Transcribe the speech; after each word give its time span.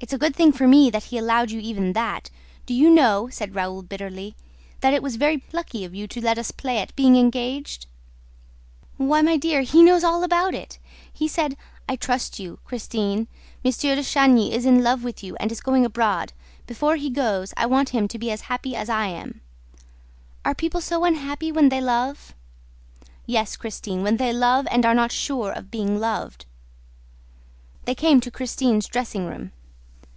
"It's 0.00 0.12
a 0.12 0.18
good 0.18 0.36
thing 0.36 0.52
for 0.52 0.68
me 0.68 0.90
that 0.90 1.06
he 1.06 1.18
allowed 1.18 1.50
you 1.50 1.58
even 1.58 1.92
that. 1.94 2.30
Do 2.66 2.72
you 2.72 2.88
know," 2.88 3.28
said 3.32 3.56
Raoul 3.56 3.82
bitterly, 3.82 4.36
"that 4.78 4.92
it 4.94 5.02
was 5.02 5.16
very 5.16 5.38
plucky 5.38 5.84
of 5.84 5.92
you 5.92 6.06
to 6.06 6.20
let 6.20 6.38
us 6.38 6.52
play 6.52 6.78
at 6.78 6.94
being 6.94 7.16
engaged?" 7.16 7.86
"Why, 8.96 9.22
my 9.22 9.36
dear, 9.36 9.62
he 9.62 9.82
knows 9.82 10.04
all 10.04 10.22
about 10.22 10.54
it! 10.54 10.78
He 11.12 11.26
said, 11.26 11.56
'I 11.88 11.96
trust 11.96 12.38
you, 12.38 12.60
Christine. 12.64 13.26
M. 13.64 13.72
de 13.72 14.02
Chagny 14.04 14.52
is 14.52 14.64
in 14.64 14.84
love 14.84 15.02
with 15.02 15.24
you 15.24 15.34
and 15.40 15.50
is 15.50 15.60
going 15.60 15.84
abroad. 15.84 16.32
Before 16.68 16.94
he 16.94 17.10
goes, 17.10 17.52
I 17.56 17.66
want 17.66 17.88
him 17.88 18.06
to 18.06 18.20
be 18.20 18.30
as 18.30 18.42
happy 18.42 18.76
as 18.76 18.88
I 18.88 19.06
am.' 19.08 19.40
Are 20.44 20.54
people 20.54 20.80
so 20.80 21.02
unhappy 21.02 21.50
when 21.50 21.70
they 21.70 21.80
love?" 21.80 22.36
"Yes, 23.26 23.56
Christine, 23.56 24.04
when 24.04 24.16
they 24.18 24.32
love 24.32 24.68
and 24.70 24.86
are 24.86 24.94
not 24.94 25.10
sure 25.10 25.50
of 25.50 25.72
being 25.72 25.98
loved." 25.98 26.46
They 27.84 27.96
came 27.96 28.20
to 28.20 28.30
Christine's 28.30 28.86
dressing 28.86 29.26
room. 29.26 29.50